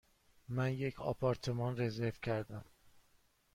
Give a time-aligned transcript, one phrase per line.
[0.49, 2.65] من یک آپارتمان رزرو کردم.